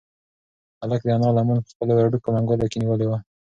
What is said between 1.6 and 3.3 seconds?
په خپلو وړوکو منگولو کې نیولې وه.